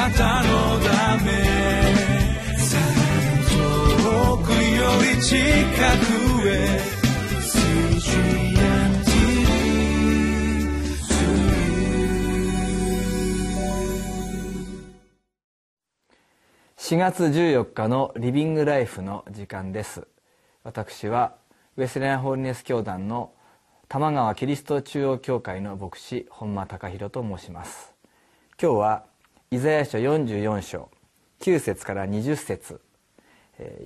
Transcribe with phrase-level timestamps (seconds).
[0.00, 1.30] なたのため
[3.50, 6.80] 遠くより近くへ
[16.78, 20.08] 4月14日のリビングライフの時間です。
[20.64, 21.34] 私は
[21.76, 23.34] ウェスレアンホーリネス教団の
[23.88, 27.92] 玉川キリスト中央教会の牧師本間隆弘と申します。
[28.60, 29.09] 今日は
[29.52, 30.88] イザヤ書44章
[31.40, 32.80] 9節から20節。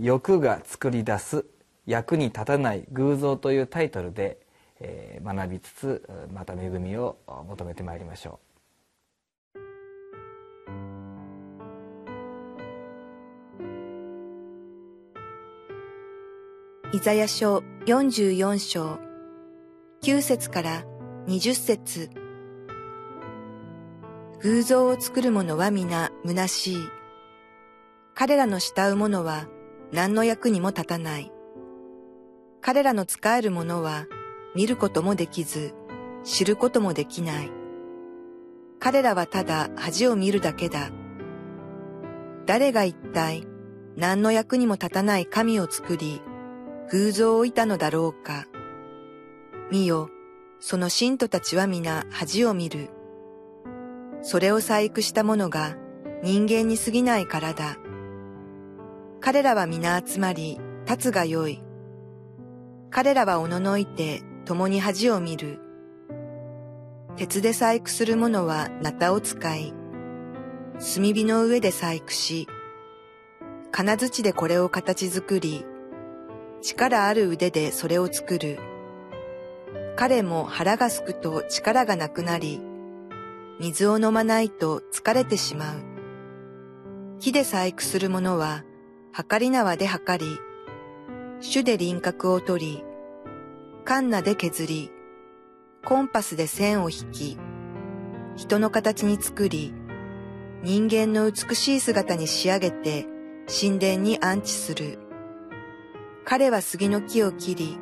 [0.00, 1.44] 欲が作り出す
[1.86, 4.38] 役に立たない偶像というタイトルで
[5.24, 7.16] 学びつつまた恵みを
[7.48, 8.40] 求めてまいりましょ
[16.92, 16.96] う。
[16.96, 18.98] イザヤ書44章
[20.02, 20.82] 9節から
[21.28, 22.21] 20節。
[24.42, 26.76] 偶像を作る者は皆虚しい。
[28.12, 29.46] 彼らの慕う者は
[29.92, 31.30] 何の役にも立たない。
[32.60, 34.06] 彼らの仕える者は
[34.56, 35.74] 見ることもできず、
[36.24, 37.52] 知ることもできない。
[38.80, 40.90] 彼らはただ恥を見るだけだ。
[42.44, 43.46] 誰が一体
[43.96, 46.20] 何の役にも立たない神を作り、
[46.90, 48.48] 偶像をいたのだろうか。
[49.70, 50.10] 見よ、
[50.58, 52.90] その信徒たちは皆恥を見る。
[54.22, 55.76] それを細工した者が
[56.22, 57.76] 人間に過ぎないからだ。
[59.20, 61.62] 彼らは皆集まり、立つがよい。
[62.90, 65.60] 彼らはおののいて共に恥を見る。
[67.16, 69.72] 鉄で細工する者はナタを使い、
[70.74, 72.48] 炭火の上で細工し、
[73.70, 75.64] 金槌でこれを形作り、
[76.62, 78.58] 力ある腕でそれを作る。
[79.96, 82.60] 彼も腹がすくと力がなくなり、
[83.62, 85.76] 水を飲まないと疲れてしまう。
[87.20, 88.64] 木で細工する者は、
[89.12, 90.26] 測り縄で測り、
[91.48, 92.84] 種で輪郭を取り、
[93.84, 94.90] カンナで削り、
[95.84, 97.38] コンパスで線を引き、
[98.34, 99.72] 人の形に作り、
[100.64, 103.06] 人間の美しい姿に仕上げて
[103.46, 104.98] 神殿に安置する。
[106.24, 107.78] 彼は杉の木を切り、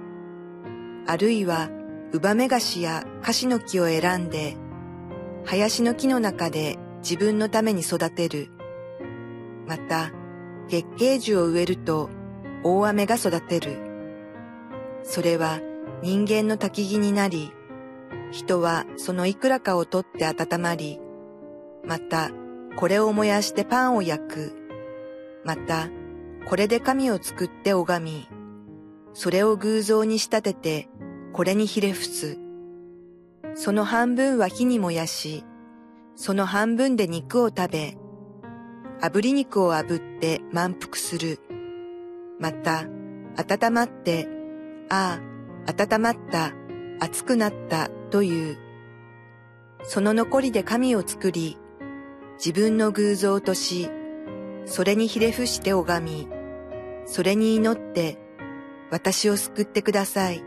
[1.06, 1.71] あるいは
[2.12, 4.59] ウバメガシやカシの木を選んで、
[5.45, 8.51] 林の木の中で自分のために育てる。
[9.67, 10.12] また、
[10.69, 12.11] 月桂樹を植えると
[12.62, 13.79] 大雨が育てる。
[15.03, 15.61] それは
[16.03, 17.53] 人間の焚き木になり、
[18.31, 21.00] 人はそのいくらかを取って温まり、
[21.84, 22.31] また
[22.77, 24.56] これを燃やしてパンを焼く。
[25.45, 25.89] また
[26.47, 28.29] これで神を作って拝み、
[29.15, 30.89] それを偶像に仕立てて、
[31.33, 32.39] これにひれ伏す。
[33.55, 35.44] その半分は火に燃やし、
[36.15, 37.97] その半分で肉を食べ、
[39.00, 41.41] 炙り肉を炙って満腹する。
[42.38, 42.84] また、
[43.37, 44.28] 温まって、
[44.88, 45.21] あ
[45.66, 46.53] あ、温まった、
[47.00, 48.59] 熱くなったという。
[49.82, 51.59] その残りで神を作り、
[52.34, 53.91] 自分の偶像とし、
[54.67, 56.28] それにひれ伏して拝み、
[57.06, 58.19] それに祈って、
[58.91, 60.43] 私を救ってください。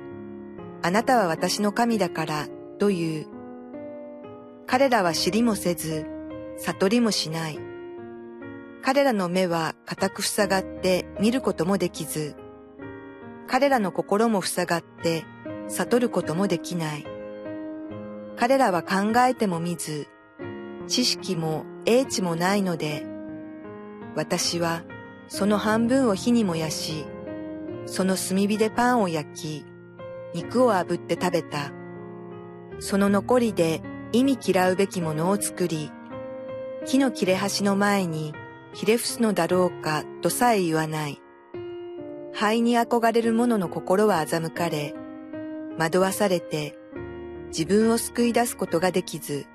[0.82, 2.48] あなたは私の神だから、
[2.80, 3.28] という。
[4.68, 6.06] 彼らは知りもせず、
[6.58, 7.60] 悟りもしない。
[8.82, 12.36] 彼らの目は固く塞がって見ることもできず、
[13.48, 15.26] 彼らの心も塞がって
[15.68, 17.06] 悟ることもできない。
[18.36, 20.08] 彼らは考えても見ず、
[20.88, 23.06] 知識も英知もないので、
[24.16, 24.84] 私は
[25.28, 27.06] その半分を火に燃やし、
[27.86, 29.66] その炭火でパンを焼き、
[30.34, 31.72] 肉を炙って食べた。
[32.84, 35.90] その残りで意味嫌うべきものを作り、
[36.86, 38.34] 木の切れ端の前に
[38.74, 41.22] ひれ伏すのだろうかとさえ言わない。
[42.34, 44.94] 灰に憧れる者の心は欺かれ、
[45.80, 46.76] 惑わされて
[47.48, 49.46] 自分を救い出すことができず、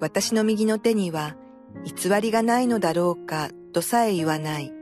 [0.00, 1.36] 私の右の手には
[1.84, 4.72] 偽りがないのだろうかとさえ言わない。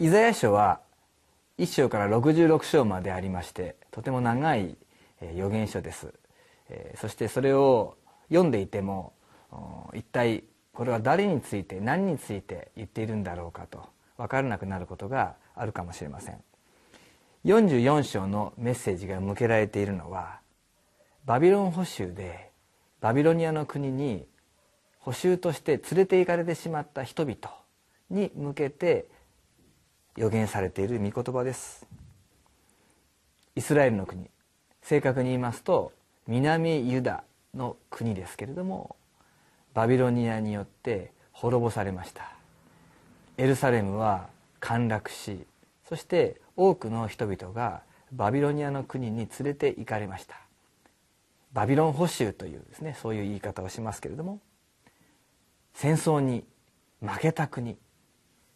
[0.00, 0.80] イザヤ書は
[1.58, 4.76] 1章から66章までありましてとても長い
[5.20, 6.14] 預言書です。
[6.96, 7.96] そしてそれを
[8.28, 9.12] 読んでいても
[9.94, 16.40] 一体これは誰について何について言っているんだろうかと分からなくなることがあるかもしれません。
[17.44, 20.40] 44章のメッセージが向けられているのは
[21.24, 22.50] バビロン捕囚で
[23.00, 24.26] バビロニアの国に
[25.00, 27.36] 捕囚として連れて行かれてしまった人々
[28.10, 29.08] に向けて
[30.18, 31.86] 予言されている御言葉です。
[33.54, 34.28] イスラエルの国。
[34.82, 35.92] 正確に言いますと
[36.26, 37.22] 南ユダ
[37.54, 38.96] の国ですけれども
[39.74, 42.32] バビロニアによって滅ぼされました。
[43.36, 44.28] エルサレムは
[44.58, 45.46] 陥落し
[45.88, 50.34] そして多くの人々がバビロニアの国に連れて行かれました。
[51.52, 54.40] バビロン捕囚というですねそういう言い方をしますけれども
[55.74, 56.44] 戦争に
[57.00, 57.76] 負けた国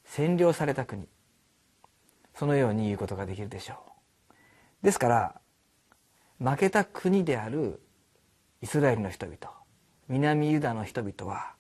[0.09, 1.07] 占領された国
[2.35, 3.75] そのように言うことができるでしょ
[4.83, 4.85] う。
[4.85, 5.41] ですから
[6.39, 7.81] 負けた国である
[8.61, 9.37] イスラエルの人々
[10.09, 11.53] 南ユダの人々は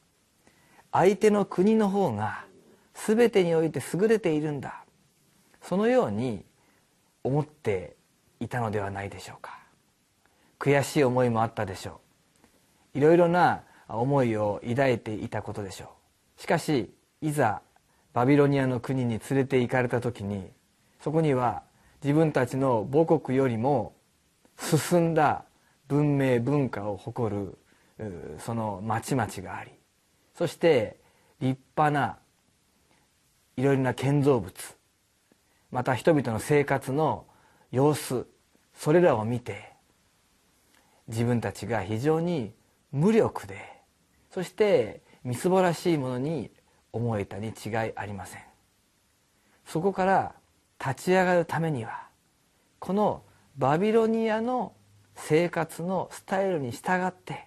[0.90, 2.44] 相手の国の方が
[2.94, 4.84] 全てにおいて優れているんだ。
[5.62, 6.44] そのように
[7.24, 7.96] 思って
[8.40, 9.58] いたのではないでしょうか。
[10.58, 12.00] 悔しい思いもあったでしょ
[12.94, 12.98] う。
[12.98, 15.94] いろいろな思いを抱いていたことでしょ
[16.38, 16.42] う。
[16.42, 17.62] しかしいざ
[18.12, 20.50] バビロニアの国に連れて行かれた時に
[21.02, 21.62] そこには
[22.02, 23.94] 自分たちの母国よりも
[24.56, 25.44] 進んだ
[25.88, 27.58] 文明文化を誇る
[28.38, 29.72] その町々があり
[30.34, 30.96] そして
[31.40, 32.18] 立派な
[33.56, 34.52] いろいろな建造物
[35.70, 37.26] また人々の生活の
[37.70, 38.26] 様子
[38.74, 39.72] それらを見て
[41.08, 42.52] 自分たちが非常に
[42.92, 43.72] 無力で
[44.30, 46.50] そしてみすぼらしいものに
[46.92, 48.42] 思えたに違いありません。
[49.66, 50.34] そこから
[50.84, 52.06] 立ち上がるためには
[52.80, 53.22] この
[53.56, 54.72] バビロニアの
[55.14, 57.46] 生活のスタイルに従って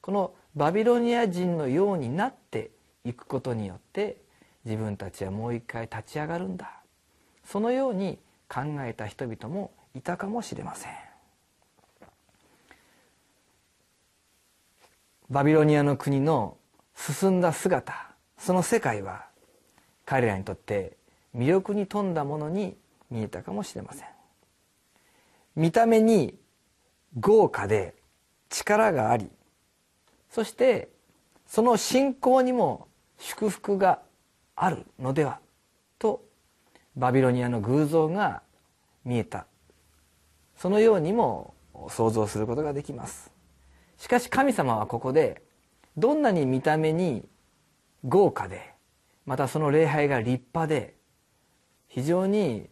[0.00, 2.70] このバビロニア人のようになって
[3.04, 4.16] いくことによって
[4.64, 6.70] 自分たちはもう一回立ち上がるんだ。
[7.44, 8.18] そのように
[8.48, 10.92] 考えた人々もいたかもしれません。
[15.30, 16.56] バビロニアの国の
[16.94, 19.24] 進んだ姿その世界は
[20.04, 20.96] 彼らにとって
[21.34, 22.76] 魅力に富んだものに
[23.10, 24.08] 見えたかもしれません。
[25.56, 26.38] 見た目に
[27.18, 27.94] 豪華で
[28.48, 29.30] 力があり
[30.30, 30.88] そして
[31.46, 32.88] その信仰にも
[33.18, 34.00] 祝福が
[34.56, 35.38] あるのでは
[35.98, 36.24] と
[36.96, 38.42] バビロニアの偶像が
[39.04, 39.46] 見えた。
[40.56, 41.54] そのようにも
[41.88, 43.32] 想像することができます。
[43.98, 45.42] しかし神様はここで
[45.96, 47.24] どんなに見た目に
[48.04, 48.74] 豪華で
[49.26, 50.94] またその礼拝が立派で
[51.94, 52.68] 非常に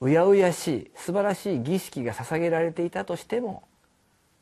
[0.00, 3.64] うやうやしい素晴らしい儀式が捧げられていたとしても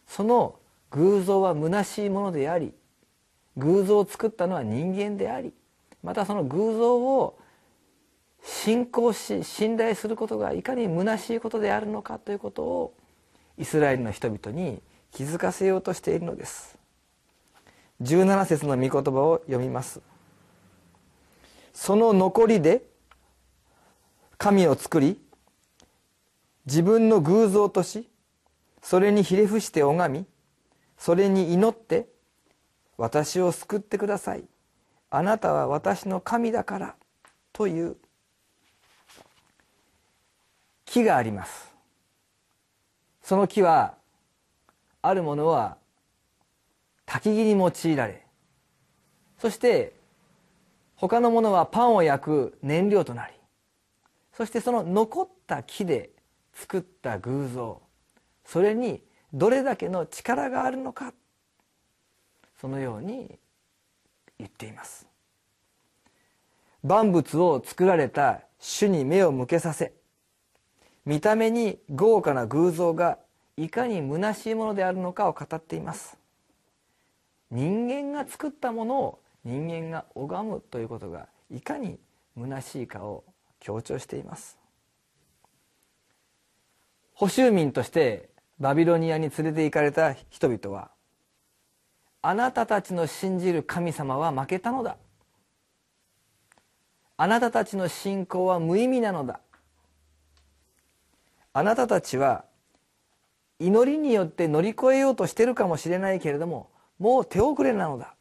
[0.06, 0.55] その
[0.93, 2.73] 偶像は虚しいものであり
[3.56, 5.53] 偶像を作ったのは人間であり
[6.05, 7.41] またその偶像を
[8.44, 12.94] 信仰し信頼することがいかに虚しいことであるのかということを
[13.59, 14.81] イスラエルの人々に
[15.11, 16.79] 気づかせようとしているのです。
[18.00, 20.00] 17節の御言葉を読みます。
[21.75, 22.83] その残りで
[24.41, 25.21] 神を作り
[26.65, 28.09] 自分の偶像とし
[28.81, 30.27] それにひれ伏して拝み
[30.97, 32.07] それに祈って
[32.97, 34.45] 私を救ってください。
[35.11, 36.95] あなたは私の神だから
[37.53, 37.97] という
[40.87, 41.71] 木があります。
[43.23, 43.95] その木は
[45.03, 45.77] あるものは
[47.05, 48.25] 焚き木に用いられ
[49.39, 49.93] そして
[50.97, 53.35] 他のものはパンを焼く燃料となり
[54.41, 56.09] そしてその残った木で
[56.55, 57.83] 作った偶像
[58.47, 59.03] それに
[59.35, 61.13] どれだけの力があるのか
[62.59, 63.38] そのように
[64.38, 65.07] 言っています。
[66.83, 69.93] 万物を作られた主に目を向けさせ
[71.05, 73.19] 見た目に豪華な偶像が
[73.59, 76.17] いかに虚しいものであるのかを語っています。
[77.50, 81.99] 人間が作ったものを人間が拝むということがいかに
[82.38, 83.23] 虚しいかを
[83.61, 84.59] 強調しています。
[87.14, 90.90] 捕囚民としてバビロニアに連れて行かれた人々は
[92.23, 94.97] あなたたちの信じる神様は負けたのだ。
[97.17, 99.40] あなたたちの信仰は無意味なのだ。
[101.52, 102.45] あなたたちは
[103.59, 108.14] 祈りによって乗り越えようとしてるかもしれないけれどももう手遅れなのだ。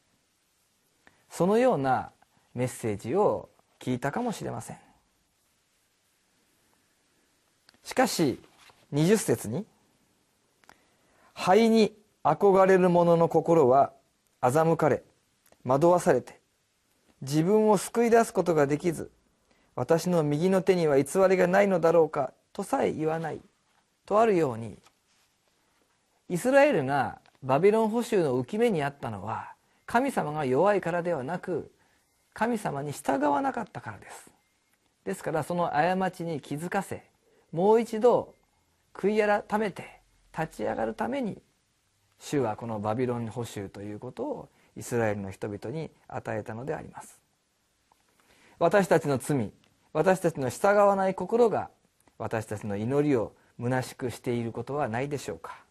[1.29, 2.11] そのような
[2.53, 4.88] メッセージを聞いたかもしれません。
[7.89, 8.39] しかし
[8.93, 9.65] 20節に
[11.33, 13.93] 「肺に憧れる者の心は
[14.43, 15.01] 欺かれ
[15.65, 16.39] 惑わされて
[17.23, 19.09] 自分を救い出すことができず
[19.73, 23.41] 私の右の手には偽りがないのだろうかとさえ言わない
[24.05, 24.77] とあるように
[26.29, 29.53] イスラエルがバビロン捕囚の浮き目にあったのは
[29.87, 31.71] 神様が弱いからではなく
[32.35, 34.29] 神様に従わなかったからです。
[35.05, 37.08] ですからその過ちに気づかせ
[37.51, 38.35] もう一度
[38.93, 40.01] 悔い改めて
[40.37, 41.41] 立ち上がるために
[42.19, 47.19] 主はこのバビロン捕囚ということをイスラエルの人々に与えたのであります。
[48.59, 49.51] 私たちの罪
[49.93, 51.69] 私たちの従わない心が
[52.17, 55.63] 私たちの祈りを虚しくしていることはないでしょうか。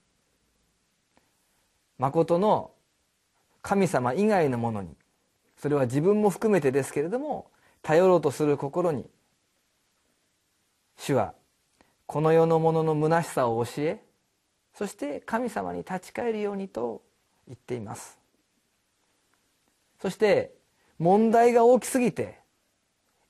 [1.99, 2.71] 誠の
[3.63, 4.97] 神様以外のものに
[5.57, 7.51] それは自分も含めてですけれども
[7.83, 9.05] 頼ろうとする心に
[10.97, 11.35] 主は
[12.09, 14.03] この世のものの虚しさを教え
[14.73, 17.03] そして神様に立ち返るようにと
[17.47, 18.19] 言っています。
[20.01, 20.55] そして
[20.99, 22.39] 問題が大きすぎて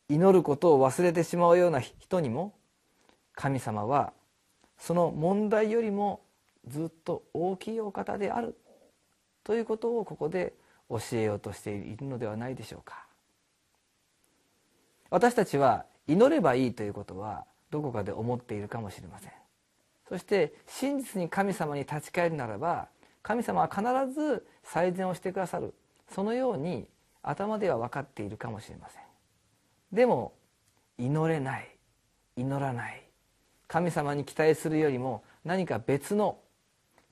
[0.08, 2.54] 祈ることを忘れてしまうような人にも
[3.34, 4.12] 神様は
[4.78, 6.20] その問題よりも
[6.68, 8.56] ずっと大きいお方である
[9.42, 10.54] ということをここで
[10.88, 13.06] 教えようとしているのではないでしょうか。
[15.10, 19.32] 私たちは祈ればいいということはどこかで思っているかもしれません。
[20.08, 22.88] そして真実に神様に立ち返るならば
[23.22, 23.82] 神様は必
[24.12, 25.74] ず最善をしてくださる。
[26.08, 26.86] そのように
[27.22, 29.02] 頭では分かっているかもしれません。
[29.92, 30.32] でも
[30.96, 31.68] 祈れない。
[32.36, 33.02] 祈らない。
[33.66, 36.38] 神様に期待するよりも何か別の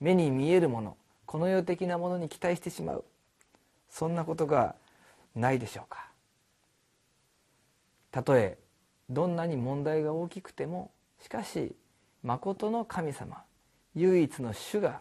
[0.00, 0.96] 目に見えるもの
[1.26, 3.04] この世的なものに期待してしまう。
[3.90, 4.74] そんなことが
[5.34, 6.10] ないでしょうか。
[8.10, 8.56] たとえ
[9.08, 11.74] どんなに問題が大きくてもしかし
[12.22, 13.42] 誠の神様
[13.94, 15.00] 唯一の主が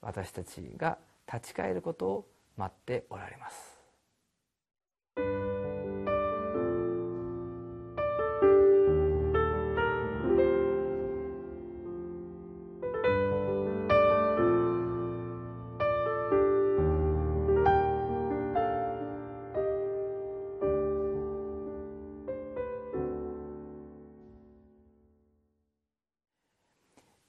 [0.00, 0.98] 私たちが
[1.32, 3.73] 立ち返ることを待っておられます。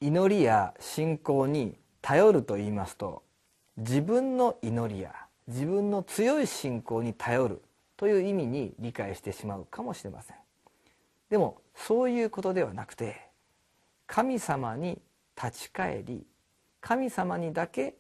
[0.06, 3.24] 祈りや信仰に頼ると言いますと
[3.78, 5.12] 自分の祈りや
[5.48, 7.64] 自分の強い信仰に頼る
[7.98, 10.36] という意味に理解してしまうかもしれません。
[11.32, 13.20] でもそういうことではなくて
[14.06, 15.02] 神様に
[15.36, 16.24] 立ち返り
[16.82, 17.96] 神様にだけ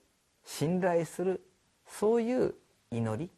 [0.46, 1.44] 信頼する
[1.88, 2.54] そういう
[2.92, 3.32] 祈り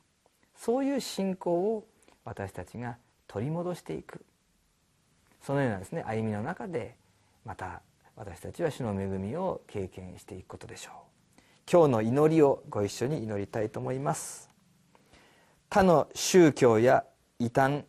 [0.58, 1.88] そういう信仰を
[2.26, 2.98] 私たちが
[3.28, 4.26] 取り戻していく。
[5.42, 6.96] そのようなですね歩みの中で
[7.46, 7.82] また
[8.18, 11.42] 私たちは主の恵みを経験していくことでしょう。
[11.72, 14.50] 今日の祈りをご一緒に祈りたいと思います。
[15.70, 17.04] 他の宗教や
[17.38, 17.84] 異端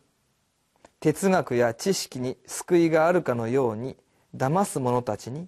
[0.99, 3.97] 哲学や知識に救いがあるかのように
[4.35, 5.47] 騙す者たちに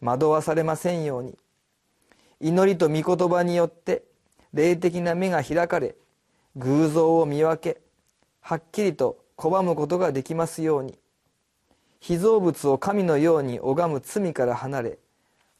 [0.00, 1.36] 惑わされませんように
[2.40, 4.04] 祈りと御言葉によって
[4.52, 5.96] 霊的な目が開かれ
[6.54, 7.80] 偶像を見分け
[8.40, 10.99] はっきりと拒むことができますように
[12.00, 14.98] 被造物を神のように拝む罪から離れ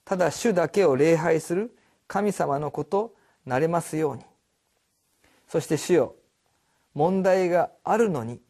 [0.04, 1.76] ただ主だけを礼拝する
[2.09, 3.14] 神様のこと
[3.47, 4.25] なれますように。
[5.49, 6.14] そして主よ
[6.94, 8.40] 問題があるのに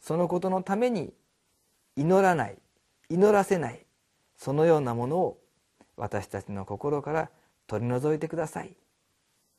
[0.00, 1.12] そのことのために
[1.96, 2.58] 祈らない
[3.08, 3.84] 祈らせない
[4.36, 5.38] そのようなものを
[5.96, 7.30] 私たちの心から
[7.66, 8.76] 取り除いてください。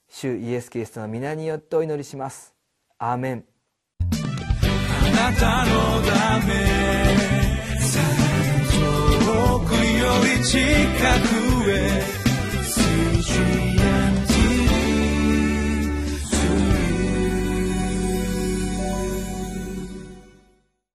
[0.10, 2.54] 主イエス・キリストの皆によってお祈りします。
[2.98, 3.46] アーメン。
[4.02, 7.09] あなたのため
[10.24, 12.02] り近くへ。
[12.64, 13.69] 水準